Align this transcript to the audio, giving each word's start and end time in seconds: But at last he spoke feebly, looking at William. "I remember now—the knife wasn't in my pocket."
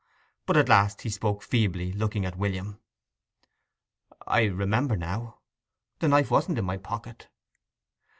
But 0.47 0.57
at 0.57 0.67
last 0.67 1.03
he 1.03 1.11
spoke 1.11 1.43
feebly, 1.43 1.91
looking 1.93 2.25
at 2.25 2.35
William. 2.35 2.79
"I 4.25 4.45
remember 4.45 4.97
now—the 4.97 6.07
knife 6.07 6.31
wasn't 6.31 6.57
in 6.57 6.65
my 6.65 6.77
pocket." 6.77 7.29